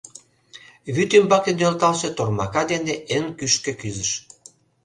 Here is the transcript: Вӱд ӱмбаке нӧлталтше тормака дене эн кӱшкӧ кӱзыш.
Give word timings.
Вӱд 0.95 1.11
ӱмбаке 1.17 1.51
нӧлталтше 1.59 2.09
тормака 2.17 2.63
дене 2.71 2.93
эн 3.15 3.25
кӱшкӧ 3.37 3.71
кӱзыш. 3.79 4.11